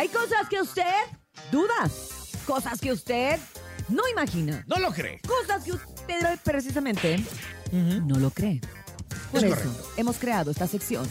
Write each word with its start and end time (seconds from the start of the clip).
Hay 0.00 0.08
cosas 0.08 0.48
que 0.48 0.58
usted 0.62 0.82
duda, 1.52 1.74
cosas 2.46 2.80
que 2.80 2.90
usted 2.90 3.38
no 3.90 4.02
imagina, 4.10 4.64
No 4.66 4.76
lo 4.78 4.92
cree. 4.92 5.20
cosas 5.28 5.62
que 5.62 5.72
usted 5.72 6.38
precisamente 6.42 7.22
no 7.70 8.18
lo 8.18 8.30
cree. 8.30 8.62
Por 9.30 9.44
Es 9.44 9.52
eso 9.52 9.56
correcto. 9.62 9.90
hemos 9.98 10.16
creado 10.16 10.52
esta 10.52 10.66
sección. 10.66 11.06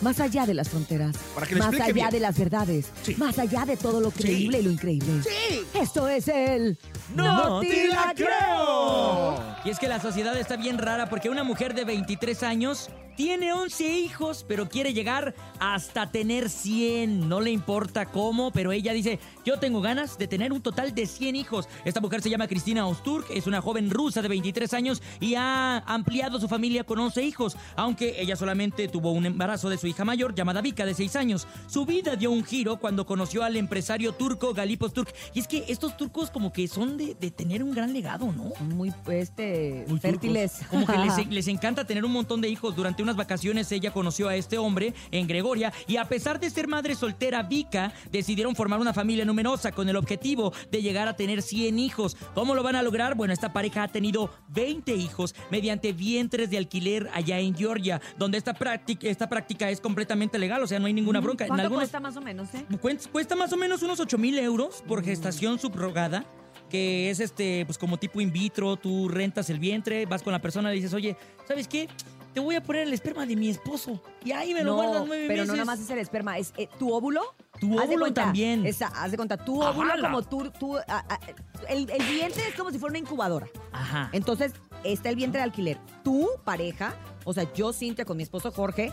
Más 0.00 0.18
allá 0.20 0.46
de 0.46 0.54
las 0.54 0.70
fronteras, 0.70 1.14
Para 1.34 1.46
que 1.46 1.56
le 1.56 1.58
más 1.60 1.68
explique 1.74 1.84
allá 1.84 1.92
bien. 2.08 2.10
de 2.10 2.20
las 2.20 2.38
verdades, 2.38 2.86
Sí. 3.02 3.16
más 3.16 3.38
allá 3.38 3.66
de 3.66 3.76
todo 3.76 4.00
lo 4.00 4.10
creíble 4.10 4.60
y 4.60 4.62
lo 4.62 4.70
increíble. 4.70 5.22
Sí. 5.22 5.62
Esto 5.74 6.08
es 6.08 6.26
el 6.28 6.78
¡No 7.14 7.60
te 7.60 7.88
la 7.88 8.14
creo! 8.16 9.56
Y 9.66 9.68
es 9.70 9.78
que 9.78 9.88
la 9.88 10.00
sociedad 10.00 10.34
está 10.38 10.56
bien 10.56 10.78
rara 10.78 11.10
porque 11.10 11.28
una 11.28 11.44
mujer 11.44 11.74
de 11.74 11.84
23 11.84 12.42
años 12.42 12.88
tiene 13.16 13.52
11 13.52 13.98
hijos, 13.98 14.44
pero 14.46 14.68
quiere 14.68 14.92
llegar 14.92 15.34
hasta 15.58 16.10
tener 16.10 16.50
100. 16.50 17.28
No 17.28 17.40
le 17.40 17.50
importa 17.50 18.06
cómo, 18.06 18.50
pero 18.50 18.72
ella 18.72 18.92
dice, 18.92 19.18
yo 19.44 19.58
tengo 19.58 19.80
ganas 19.80 20.18
de 20.18 20.28
tener 20.28 20.52
un 20.52 20.60
total 20.60 20.94
de 20.94 21.06
100 21.06 21.36
hijos. 21.36 21.68
Esta 21.84 22.00
mujer 22.00 22.22
se 22.22 22.30
llama 22.30 22.46
Cristina 22.46 22.86
Osturk, 22.86 23.30
es 23.30 23.46
una 23.46 23.60
joven 23.62 23.90
rusa 23.90 24.22
de 24.22 24.28
23 24.28 24.72
años 24.74 25.02
y 25.20 25.34
ha 25.34 25.78
ampliado 25.78 26.38
su 26.38 26.48
familia 26.48 26.84
con 26.84 26.98
11 26.98 27.22
hijos, 27.24 27.56
aunque 27.74 28.20
ella 28.20 28.36
solamente 28.36 28.88
tuvo 28.88 29.12
un 29.12 29.26
embarazo 29.26 29.68
de 29.70 29.78
su 29.78 29.86
hija 29.86 30.04
mayor 30.04 30.34
llamada 30.34 30.60
Vika 30.60 30.84
de 30.84 30.94
6 30.94 31.16
años. 31.16 31.46
Su 31.66 31.86
vida 31.86 32.16
dio 32.16 32.30
un 32.30 32.44
giro 32.44 32.76
cuando 32.78 33.06
conoció 33.06 33.42
al 33.42 33.56
empresario 33.56 34.12
turco 34.12 34.52
Galipos 34.52 34.92
Turk. 34.92 35.14
Y 35.32 35.40
es 35.40 35.48
que 35.48 35.64
estos 35.68 35.96
turcos 35.96 36.30
como 36.30 36.52
que 36.52 36.68
son 36.68 36.96
de, 36.98 37.14
de 37.14 37.30
tener 37.30 37.62
un 37.62 37.72
gran 37.72 37.92
legado, 37.92 38.30
¿no? 38.32 38.52
Muy, 38.74 38.92
este, 39.08 39.84
Muy 39.88 39.98
fértiles. 40.00 40.52
turcos. 40.52 40.68
Como 40.68 40.86
que 40.86 40.98
les, 40.98 41.26
les 41.30 41.48
encanta 41.48 41.86
tener 41.86 42.04
un 42.04 42.12
montón 42.12 42.40
de 42.40 42.48
hijos. 42.48 42.76
Durante 42.76 43.02
unas 43.06 43.16
vacaciones 43.16 43.70
ella 43.70 43.92
conoció 43.92 44.28
a 44.28 44.34
este 44.36 44.58
hombre 44.58 44.92
en 45.12 45.26
Gregoria 45.28 45.72
y 45.86 45.96
a 45.96 46.04
pesar 46.06 46.40
de 46.40 46.50
ser 46.50 46.66
madre 46.66 46.94
soltera 46.96 47.42
Vika, 47.44 47.92
decidieron 48.10 48.56
formar 48.56 48.80
una 48.80 48.92
familia 48.92 49.24
numerosa 49.24 49.70
con 49.72 49.88
el 49.88 49.94
objetivo 49.96 50.52
de 50.72 50.82
llegar 50.82 51.06
a 51.06 51.14
tener 51.16 51.40
100 51.42 51.78
hijos. 51.78 52.16
¿Cómo 52.34 52.54
lo 52.56 52.62
van 52.64 52.74
a 52.76 52.82
lograr? 52.82 53.14
Bueno, 53.14 53.32
esta 53.32 53.52
pareja 53.52 53.84
ha 53.84 53.88
tenido 53.88 54.30
20 54.48 54.94
hijos 54.96 55.34
mediante 55.50 55.92
vientres 55.92 56.50
de 56.50 56.58
alquiler 56.58 57.08
allá 57.14 57.38
en 57.38 57.54
Georgia, 57.54 58.00
donde 58.18 58.38
esta 58.38 58.54
práctica, 58.54 59.06
esta 59.08 59.28
práctica 59.28 59.70
es 59.70 59.80
completamente 59.80 60.38
legal, 60.38 60.62
o 60.62 60.66
sea, 60.66 60.78
no 60.80 60.86
hay 60.86 60.92
ninguna 60.92 61.20
bronca. 61.20 61.44
En 61.44 61.48
¿Cuánto 61.48 61.62
algunos 61.62 61.82
cuesta 61.84 62.00
más 62.00 62.16
o 62.16 62.20
menos, 62.20 62.52
eh? 62.54 62.64
Cuest- 62.82 63.08
Cuesta 63.10 63.36
más 63.36 63.52
o 63.52 63.56
menos 63.56 63.82
unos 63.82 64.00
8 64.00 64.18
mil 64.18 64.36
euros 64.38 64.82
por 64.88 65.04
gestación 65.04 65.58
subrogada, 65.60 66.24
que 66.68 67.10
es 67.10 67.20
este, 67.20 67.64
pues 67.66 67.78
como 67.78 67.96
tipo 67.96 68.20
in 68.20 68.32
vitro, 68.32 68.76
tú 68.76 69.08
rentas 69.08 69.48
el 69.50 69.60
vientre, 69.60 70.04
vas 70.06 70.22
con 70.24 70.32
la 70.32 70.40
persona 70.42 70.72
y 70.72 70.76
dices, 70.76 70.92
oye, 70.94 71.16
¿sabes 71.46 71.68
qué? 71.68 71.88
Te 72.36 72.40
voy 72.42 72.54
a 72.54 72.62
poner 72.62 72.82
el 72.82 72.92
esperma 72.92 73.24
de 73.24 73.34
mi 73.34 73.48
esposo 73.48 73.98
y 74.22 74.32
ahí 74.32 74.52
me 74.52 74.62
lo 74.62 74.74
guardas 74.74 75.04
nueve 75.06 75.24
pero 75.26 75.44
meses. 75.44 75.48
no 75.48 75.54
nada 75.54 75.64
más 75.64 75.80
es 75.80 75.88
el 75.88 75.96
esperma, 75.96 76.36
es 76.36 76.52
eh, 76.58 76.68
tu 76.78 76.92
óvulo. 76.92 77.22
Tu 77.58 77.66
Haz 77.80 77.88
de 77.88 77.94
óvulo 77.94 78.00
cuenta, 78.00 78.24
también. 78.24 78.66
esa- 78.66 78.88
haz 78.88 79.10
de 79.10 79.16
cuenta, 79.16 79.38
tu 79.38 79.62
óvulo 79.62 79.88
Ajala. 79.94 80.10
como 80.10 80.22
tú, 80.22 80.50
tú 80.60 80.76
el, 80.76 81.88
el 81.90 82.02
vientre 82.02 82.46
es 82.46 82.54
como 82.54 82.70
si 82.70 82.78
fuera 82.78 82.90
una 82.90 82.98
incubadora. 82.98 83.46
Ajá. 83.72 84.10
Entonces, 84.12 84.52
está 84.84 85.08
el 85.08 85.16
vientre 85.16 85.38
de 85.38 85.44
alquiler. 85.44 85.78
Tu 86.04 86.28
pareja, 86.44 86.94
o 87.24 87.32
sea, 87.32 87.50
yo, 87.54 87.72
Cintia, 87.72 88.04
con 88.04 88.18
mi 88.18 88.22
esposo 88.24 88.52
Jorge, 88.52 88.92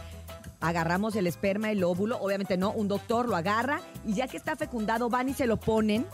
agarramos 0.61 1.13
el 1.17 1.27
esperma, 1.27 1.69
el 1.69 1.83
óvulo, 1.83 2.17
obviamente 2.21 2.55
no, 2.55 2.71
un 2.71 2.87
doctor 2.87 3.27
lo 3.27 3.35
agarra 3.35 3.81
y 4.07 4.13
ya 4.13 4.29
que 4.29 4.37
está 4.37 4.55
fecundado 4.55 5.09
van 5.09 5.27
y 5.27 5.33
se 5.33 5.47
lo 5.47 5.57
ponen 5.57 6.05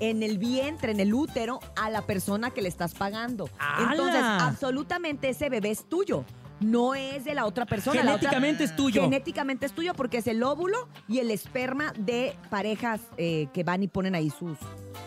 en 0.00 0.22
el 0.22 0.36
vientre, 0.36 0.92
en 0.92 1.00
el 1.00 1.14
útero, 1.14 1.58
a 1.74 1.88
la 1.88 2.02
persona 2.02 2.50
que 2.50 2.60
le 2.60 2.68
estás 2.68 2.92
pagando. 2.92 3.48
¡Hala! 3.58 3.92
Entonces, 3.92 4.20
absolutamente 4.22 5.30
ese 5.30 5.48
bebé 5.48 5.70
es 5.70 5.88
tuyo. 5.88 6.26
No 6.60 6.94
es 6.94 7.24
de 7.24 7.34
la 7.34 7.44
otra 7.46 7.66
persona. 7.66 8.00
otra- 8.00 8.12
Genéticamente 8.16 8.64
es 8.64 8.74
tuyo. 8.74 9.02
Genéticamente 9.02 9.66
es 9.66 9.72
tuyo 9.72 9.92
porque 9.94 10.18
es 10.18 10.26
el 10.26 10.42
óvulo 10.42 10.88
y 11.08 11.18
el 11.18 11.30
esperma 11.30 11.92
de 11.98 12.34
parejas 12.50 13.00
eh, 13.18 13.48
que 13.52 13.62
van 13.62 13.82
y 13.82 13.88
ponen 13.88 14.14
ahí 14.14 14.30
sus, 14.30 14.56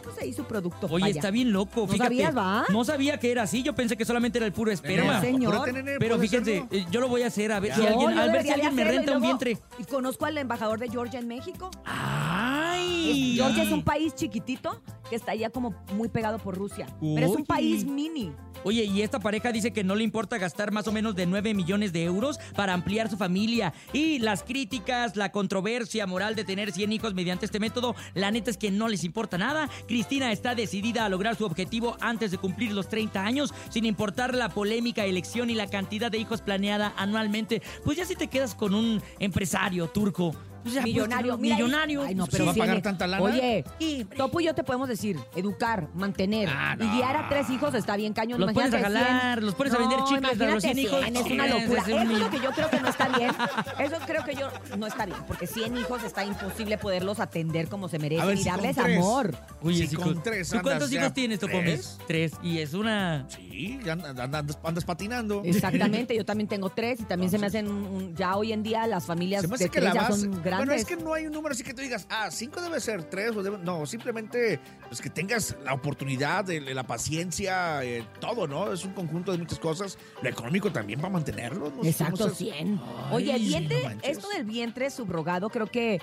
pues 0.03 0.17
ahí 0.21 0.31
su 0.31 0.43
producto. 0.43 0.87
Oye, 0.91 1.09
está 1.09 1.31
bien 1.31 1.51
loco, 1.51 1.81
¿No 1.81 1.87
fíjate. 1.87 2.03
sabías, 2.09 2.37
va? 2.37 2.65
No 2.69 2.83
sabía 2.85 3.19
que 3.19 3.31
era 3.31 3.43
así, 3.43 3.63
yo 3.63 3.73
pensé 3.73 3.97
que 3.97 4.05
solamente 4.05 4.37
era 4.37 4.45
el 4.45 4.53
puro 4.53 4.69
esperma. 4.71 5.15
No, 5.15 5.21
señor. 5.21 5.71
Pero 5.99 6.19
fíjense, 6.19 6.65
eh, 6.69 6.85
yo 6.91 6.99
lo 6.99 7.07
voy 7.07 7.23
a 7.23 7.27
hacer 7.27 7.51
a 7.51 7.59
ver 7.59 7.73
si 7.73 7.81
alguien, 7.85 8.11
yo 8.11 8.19
a 8.19 8.25
ver 8.27 8.43
si 8.43 8.49
alguien 8.51 8.75
me 8.75 8.83
renta 8.83 9.15
un 9.15 9.21
vientre. 9.23 9.57
Y 9.79 9.83
conozco 9.85 10.25
al 10.25 10.37
embajador 10.37 10.77
de 10.79 10.89
Georgia 10.89 11.19
en 11.19 11.27
México. 11.27 11.71
¡Ay! 11.85 13.31
Es- 13.33 13.37
Georgia 13.37 13.63
es 13.63 13.71
un 13.71 13.83
país 13.83 14.13
chiquitito 14.15 14.81
que 15.09 15.15
está 15.15 15.35
ya 15.35 15.49
como 15.49 15.73
muy 15.93 16.09
pegado 16.09 16.39
por 16.39 16.55
Rusia. 16.55 16.87
Pero 16.99 17.27
es 17.27 17.35
un 17.35 17.45
país 17.45 17.85
mini. 17.85 18.31
Oye, 18.63 18.83
y 18.83 19.01
esta 19.01 19.19
pareja 19.19 19.51
dice 19.51 19.71
que 19.71 19.83
no 19.85 19.95
le 19.95 20.03
importa 20.03 20.37
gastar 20.37 20.71
más 20.71 20.87
o 20.87 20.91
menos 20.91 21.15
de 21.15 21.25
9 21.25 21.53
millones 21.53 21.93
de 21.93 22.03
euros 22.03 22.39
para 22.55 22.73
ampliar 22.73 23.09
su 23.09 23.15
familia. 23.17 23.73
Y 23.93 24.19
las 24.19 24.43
críticas, 24.43 25.15
la 25.15 25.31
controversia 25.31 26.05
moral 26.05 26.35
de 26.35 26.43
tener 26.43 26.71
100 26.71 26.91
hijos 26.91 27.13
mediante 27.13 27.45
este 27.45 27.59
método, 27.59 27.95
la 28.13 28.31
neta 28.31 28.51
es 28.51 28.57
que 28.57 28.71
no 28.71 28.89
les 28.89 29.03
importa 29.03 29.37
nada. 29.37 29.69
Cristina 29.87 30.31
está 30.31 30.55
decidida 30.55 31.05
a 31.05 31.09
lograr 31.09 31.35
su 31.35 31.45
objetivo 31.45 31.95
antes 32.01 32.31
de 32.31 32.37
cumplir 32.37 32.73
los 32.73 32.89
30 32.89 33.23
años, 33.23 33.53
sin 33.69 33.85
importar 33.85 34.35
la 34.35 34.49
polémica 34.49 35.05
elección 35.05 35.49
y 35.49 35.55
la 35.55 35.69
cantidad 35.69 36.11
de 36.11 36.17
hijos 36.17 36.41
planeada 36.41 36.93
anualmente. 36.97 37.61
Pues 37.85 37.97
ya 37.97 38.05
si 38.05 38.15
te 38.15 38.27
quedas 38.27 38.55
con 38.55 38.75
un 38.75 39.01
empresario 39.19 39.87
turco. 39.87 40.35
Pues 40.63 40.73
ya, 40.75 40.81
pues, 40.81 40.93
millonario. 40.93 41.37
Mira, 41.37 41.55
millonario. 41.55 42.01
Ay, 42.03 42.15
no, 42.15 42.23
pues, 42.25 42.31
pero 42.31 42.45
¿Va 42.45 42.51
a 42.51 42.53
pagar 42.53 42.67
tiene- 42.67 42.81
tanta 42.81 43.07
lana? 43.07 43.23
Oye, 43.23 43.65
Sí, 43.79 44.01
hombre. 44.01 44.17
Topo 44.17 44.39
y 44.41 44.45
yo 44.45 44.55
te 44.55 44.63
podemos 44.63 44.87
decir, 44.89 45.17
educar, 45.35 45.87
mantener 45.93 46.49
Ah, 46.51 46.75
y 46.79 46.87
guiar 46.97 47.15
a 47.17 47.29
tres 47.29 47.49
hijos 47.49 47.73
está 47.73 47.95
bien 47.95 48.13
cañón. 48.13 48.39
Los 48.39 48.51
pones 48.53 48.73
a 48.73 48.79
Imagínate 48.79 49.03
jalar, 49.05 49.33
100. 49.39 49.45
los 49.45 49.55
pones 49.55 49.73
a 49.73 49.77
vender 49.77 49.99
chicles 50.05 50.37
de 50.37 50.51
los 50.51 50.63
100 50.63 50.79
hijos. 50.79 50.99
100, 51.01 51.15
es 51.15 51.25
una 51.25 51.45
Sí, 51.45 51.49
locura. 51.51 51.81
es 51.81 51.87
Eso 51.87 51.95
un- 51.97 52.11
es 52.11 52.19
lo 52.19 52.29
que 52.29 52.39
yo 52.39 52.51
creo 52.51 52.69
que 52.69 52.79
no 52.81 52.87
está 52.89 53.07
bien. 53.17 53.31
Eso 53.79 53.95
creo 54.05 54.23
que 54.25 54.35
yo 54.35 54.49
no 54.77 54.87
está 54.87 55.05
bien, 55.05 55.17
porque 55.27 55.47
100 55.47 55.77
hijos 55.77 56.03
está 56.03 56.23
imposible 56.25 56.77
poderlos 56.77 57.19
atender 57.19 57.67
como 57.69 57.87
se 57.89 57.97
A 57.97 57.99
merecen 57.99 58.27
ver, 58.27 58.35
y 58.37 58.43
si 58.43 58.49
con 58.49 58.57
darles 58.57 58.75
tres. 58.75 58.97
amor. 58.97 59.35
Oye, 59.61 59.77
Si 59.79 59.87
sí, 59.87 59.95
con 59.95 60.21
tres 60.23 60.49
¿Tú 60.49 60.59
cuántos 60.61 60.91
hijos 60.91 61.13
tienes, 61.13 61.39
Tocomes? 61.39 61.97
tres. 62.07 62.31
Tres. 62.31 62.33
Y 62.43 62.59
es 62.59 62.73
una... 62.73 63.25
Sí, 63.29 63.48
ya 63.83 63.93
andas, 63.93 64.17
andas- 64.63 64.85
patinando. 64.85 65.41
Exactamente, 65.43 66.15
yo 66.17 66.25
también 66.25 66.47
tengo 66.47 66.69
tres 66.69 66.99
y 67.01 67.03
también 67.03 67.29
se 67.29 67.37
me 67.37 67.47
hacen, 67.47 67.67
un- 67.69 68.15
ya 68.15 68.35
hoy 68.37 68.53
en 68.53 68.63
día 68.63 68.87
las 68.87 69.05
familias 69.05 69.41
Se 69.41 69.47
me 69.47 69.55
hace 69.55 69.65
de 69.65 69.69
que 69.69 69.79
tres 69.81 69.93
la 69.93 70.01
ya 70.01 70.07
son 70.11 70.29
Bueno, 70.29 70.43
grandes. 70.43 70.81
es 70.81 70.87
que 70.87 70.95
no 70.97 71.13
hay 71.13 71.25
un 71.27 71.33
número 71.33 71.53
así 71.53 71.63
que 71.63 71.73
tú 71.73 71.81
digas, 71.81 72.07
ah, 72.09 72.29
cinco 72.31 72.61
debe 72.61 72.79
ser 72.79 73.03
tres 73.03 73.35
o 73.35 73.43
debe. 73.43 73.57
No, 73.59 73.85
simplemente 73.85 74.59
pues 74.87 75.01
que 75.01 75.09
tengas 75.09 75.55
la 75.63 75.73
oportunidad, 75.73 76.49
el- 76.49 76.73
la 76.73 76.83
paciencia, 76.87 77.83
eh, 77.83 78.05
todo, 78.19 78.47
¿no? 78.47 78.71
Es 78.71 78.85
un 78.85 78.93
conjunto 78.93 79.31
de 79.31 79.37
muchas 79.39 79.59
cosas. 79.59 79.97
Lo 80.21 80.29
económico 80.29 80.71
también 80.71 80.99
para 81.01 81.11
mantenerlo. 81.13 81.71
¿no? 81.75 81.83
Exacto, 81.83 82.23
Somos- 82.29 82.37
100. 82.37 82.79
Ay, 82.79 83.13
Oye, 83.15 83.35
el 83.35 83.41
sí, 83.41 83.47
vientre, 83.47 83.83
no 83.83 84.01
esto 84.03 84.27
del 84.29 84.45
vientre 84.45 84.89
subrogado 84.89 85.49
creo 85.49 85.67
que 85.67 85.99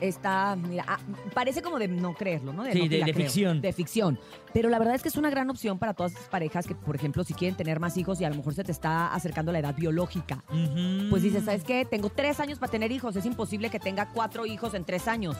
está, 0.00 0.56
mira, 0.56 0.84
ah, 0.86 0.98
parece 1.34 1.62
como 1.62 1.78
de 1.78 1.88
no 1.88 2.14
creerlo, 2.14 2.52
¿no? 2.52 2.64
Sí, 2.70 2.82
no 2.82 2.88
de- 2.88 2.98
la 2.98 3.06
de 3.06 3.14
ficción. 3.14 3.60
De 3.60 3.72
ficción. 3.72 4.18
Pero 4.52 4.68
la 4.68 4.78
verdad 4.78 4.94
es 4.94 5.02
que 5.02 5.08
es 5.08 5.16
una 5.16 5.30
gran 5.30 5.50
opción 5.50 5.78
para 5.78 5.94
todas 5.94 6.12
esas 6.12 6.28
parejas 6.28 6.66
que, 6.66 6.74
por 6.74 6.96
ejemplo, 6.96 7.24
si 7.24 7.34
quieren 7.34 7.56
tener 7.56 7.80
más 7.80 7.96
hijos 7.96 8.20
y 8.20 8.24
a 8.24 8.30
lo 8.30 8.36
mejor 8.36 8.54
se 8.54 8.64
te 8.64 8.72
está 8.72 9.12
acercando 9.14 9.52
la 9.52 9.58
edad 9.58 9.74
biológica. 9.74 10.44
Ujú. 10.50 11.10
Pues 11.10 11.22
dices, 11.22 11.44
¿sabes 11.44 11.64
qué? 11.64 11.84
Tengo 11.84 12.10
tres 12.10 12.40
años 12.40 12.58
para 12.58 12.70
tener 12.72 12.92
hijos. 12.92 13.16
Es 13.16 13.26
imposible 13.26 13.70
que 13.70 13.78
tenga 13.80 14.10
cuatro 14.12 14.46
hijos 14.46 14.74
en 14.74 14.84
tres 14.84 15.08
años. 15.08 15.36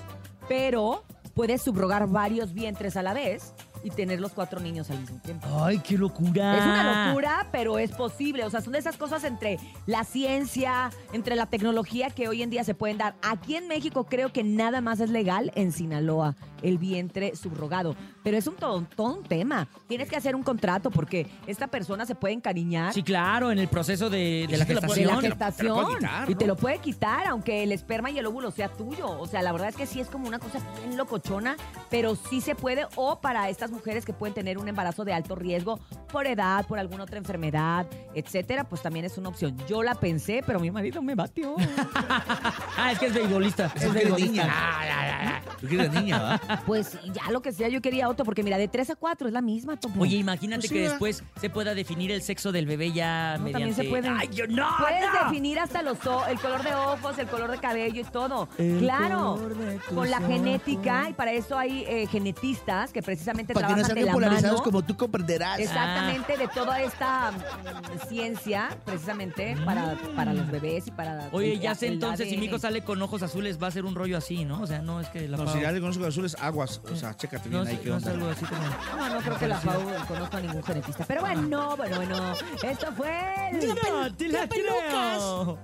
Pero 0.49 1.05
puedes 1.35 1.63
subrogar 1.63 2.09
varios 2.09 2.53
vientres 2.53 2.97
a 2.97 3.03
la 3.03 3.13
vez 3.13 3.55
y 3.85 3.91
tener 3.91 4.21
los 4.21 4.33
cuatro 4.33 4.61
niños 4.61 4.91
al 4.91 4.99
mismo 5.01 5.19
tiempo. 5.21 5.47
¡Ay, 5.65 5.79
qué 5.79 5.97
locura! 5.99 6.57
Es 6.59 6.65
una 6.65 7.09
locura, 7.09 7.47
pero 7.53 7.79
es 7.79 7.91
posible. 7.93 8.45
O 8.45 8.51
sea, 8.51 8.61
son 8.61 8.73
de 8.73 8.79
esas 8.79 8.97
cosas 8.97 9.25
entre 9.25 9.59
la 9.87 10.05
ciencia, 10.05 10.91
entre 11.13 11.37
la 11.37 11.47
tecnología 11.47 12.11
que 12.11 12.29
hoy 12.29 12.43
en 12.43 12.51
día 12.51 12.65
se 12.65 12.75
pueden 12.75 12.99
dar. 12.99 13.15
Aquí 13.23 13.57
en 13.57 13.69
México 13.69 14.05
creo 14.05 14.33
que 14.33 14.45
nada 14.45 14.81
más 14.81 15.01
es 15.01 15.11
legal 15.11 15.51
en 15.55 15.73
Sinaloa, 15.73 16.37
el 16.63 16.79
vientre 16.79 17.35
subrogado. 17.37 17.95
Pero 18.23 18.37
es 18.37 18.47
un 18.47 18.57
todo, 18.57 18.85
todo 18.95 19.15
un 19.15 19.23
tema. 19.25 19.69
Tienes 19.87 20.09
que 20.11 20.17
hacer 20.17 20.37
un 20.37 20.43
contrato 20.43 20.91
porque 20.91 21.27
esta 21.47 21.67
persona 21.69 22.05
se 22.05 22.15
puede 22.15 22.35
encariñar 22.35 22.93
Sí, 22.93 23.03
claro, 23.03 23.51
en 23.51 23.59
el 23.59 23.69
proceso 23.69 24.11
de, 24.11 24.47
de 24.49 24.55
Y 24.55 24.57
la 24.57 24.67
puede- 24.67 25.01
de 25.01 25.07
la 25.07 25.21
gestación. 25.21 25.21
te 25.21 25.29
lo- 25.29 25.29
te 25.29 25.29
lo 25.29 25.35
gestación 25.35 25.85
puede 25.85 25.97
quitar, 25.99 26.31
y 26.31 26.35
te 26.35 26.47
lo 26.47 26.57
puede 26.57 26.79
quitar 26.79 27.27
aunque 27.27 27.63
el 27.63 27.73
esperma 27.73 28.11
y 28.11 28.19
el 28.19 28.27
óvulo 28.27 28.51
sea 28.51 28.69
tuyo. 28.69 29.09
O 29.19 29.27
sea, 29.27 29.43
la 29.43 29.53
verdad 29.53 29.69
es 29.71 29.77
que 29.77 29.87
sí 29.87 30.01
es 30.01 30.09
como 30.09 30.27
una 30.29 30.39
cosa 30.39 30.59
bien 30.79 30.97
locochona, 30.97 31.57
pero 31.91 32.17
sí 32.17 32.41
se 32.41 32.55
puede 32.55 32.87
o 32.97 33.21
para 33.21 33.49
estas 33.49 33.68
mujeres 33.71 34.05
que 34.05 34.13
pueden 34.13 34.35
tener 34.35 34.59
un 34.59 34.69
embarazo 34.69 35.05
de 35.05 35.13
alto 35.13 35.35
riesgo 35.35 35.81
por 36.11 36.27
edad, 36.27 36.67
por 36.67 36.79
alguna 36.79 37.05
otra 37.05 37.19
enfermedad, 37.19 37.87
etcétera, 38.15 38.65
pues 38.65 38.83
también 38.83 39.05
es 39.05 39.19
una 39.19 39.29
opción. 39.29 39.57
Yo 39.69 39.83
la 39.83 39.95
pensé, 39.95 40.43
pero 40.47 40.61
mi 40.61 40.71
marido 40.71 41.03
me 41.03 41.15
batió. 41.15 41.57
Ah, 42.81 42.93
es 42.93 42.99
que 42.99 43.07
es 43.07 43.15
beisbolista. 43.15 43.73
Es 43.75 43.83
Es 43.83 43.93
beisbolista. 43.93 44.31
niña. 44.45 44.49
Ah. 44.51 45.41
Tú 45.61 45.67
quieres 45.67 45.93
niña, 45.93 46.19
¿verdad? 46.19 46.63
Pues 46.67 46.97
ya 47.13 47.31
lo 47.33 47.43
que 47.43 47.53
sea, 47.53 47.69
yo 47.69 47.81
quería 47.83 48.09
otro 48.09 48.25
porque 48.25 48.43
mira, 48.45 48.57
de 48.57 48.69
3 48.69 48.91
a 48.91 48.97
4 48.97 49.27
es 49.29 49.33
la 49.35 49.43
misma, 49.43 49.77
Topo. 49.79 50.01
Oye, 50.03 50.17
imagínate 50.17 50.61
Pues 50.61 50.69
sí, 50.69 50.75
que 50.75 50.81
¿verdad? 50.83 50.93
después 50.95 51.25
se 51.41 51.51
pueda 51.51 51.75
definir 51.75 52.13
el 52.13 52.23
sexo 52.23 52.53
del 52.53 52.67
bebé 52.67 52.93
ya 52.93 53.37
No, 53.39 53.45
mediante... 53.45 53.53
también 53.53 53.75
se 53.75 53.85
puede. 53.85 54.09
¡Ay, 54.09 54.29
yo 54.33 54.47
no! 54.47 54.69
Puedes 54.79 55.13
no! 55.13 55.25
definir 55.25 55.59
hasta 55.59 55.83
los 55.83 56.05
o- 56.07 56.27
el 56.27 56.39
color 56.39 56.63
de 56.63 56.75
ojos, 56.75 57.19
el 57.19 57.27
color 57.27 57.51
de 57.51 57.59
cabello 57.59 58.01
y 58.01 58.05
todo. 58.05 58.49
El 58.59 58.79
claro, 58.79 59.35
color 59.35 59.57
de 59.57 59.75
tus 59.79 59.85
con 59.95 60.11
la 60.11 60.19
ojos. 60.19 60.29
genética 60.29 61.07
y 61.11 61.13
para 61.15 61.33
eso 61.33 61.59
hay 61.59 61.85
eh, 61.89 62.07
genetistas 62.07 62.93
que 62.93 63.03
precisamente 63.03 63.53
para 63.61 63.75
que 63.75 63.81
no 63.83 63.87
sean 63.87 64.13
polarizados 64.13 64.63
como 64.63 64.83
tú 64.83 64.97
comprenderás. 64.97 65.59
Exactamente, 65.59 66.37
de 66.37 66.49
toda 66.49 66.81
esta 66.83 67.33
mm, 67.33 68.09
ciencia, 68.09 68.77
precisamente, 68.85 69.57
para, 69.65 69.97
para 70.17 70.33
los 70.33 70.51
bebés 70.51 70.87
y 70.87 70.91
para... 70.91 71.29
Oye, 71.33 71.55
el- 71.55 71.61
ya 71.61 71.75
sé 71.75 71.89
el 71.89 71.95
entonces, 71.95 72.29
si 72.29 72.37
mi 72.37 72.47
hijo 72.47 72.59
sale 72.59 72.83
con 72.85 73.01
ojos 73.03 73.23
azules, 73.23 73.61
va 73.63 73.67
a 73.69 73.71
ser 73.71 73.85
un 73.85 73.95
rollo 73.95 74.17
así, 74.17 74.45
¿no? 74.45 74.61
O 74.63 74.67
sea, 74.67 74.81
no 74.83 75.01
es 75.01 75.09
que 75.09 75.27
la 75.29 75.37
No, 75.37 75.53
si 75.53 75.61
ya 75.61 75.73
le 75.73 75.81
conozco 75.81 76.05
azules, 76.07 76.37
aguas. 76.41 76.81
O 76.93 76.97
sea, 76.97 77.15
chécate 77.17 77.49
bien 77.49 77.63
no, 77.63 77.69
ahí 77.69 77.75
es- 77.75 77.81
qué 77.81 77.89
no 77.91 77.97
es 77.97 78.03
onda. 78.05 78.15
algo 78.15 78.31
así 78.31 78.45
como... 78.45 78.61
No, 78.97 79.09
no 79.15 79.21
creo 79.21 79.39
que 79.39 79.49
la 79.49 79.61
Pau 79.61 79.83
conozca 80.07 80.37
a 80.37 80.41
ningún 80.41 80.63
genetista. 80.63 81.05
Pero 81.07 81.21
bueno, 81.23 81.77
bueno, 81.77 81.97
bueno. 81.97 82.33
Esto 82.63 82.93
fue... 82.97 83.11
el- 83.53 83.69
¡No 83.69 84.15
te 84.17 84.29
la 84.29 84.49
creo! 84.49 85.59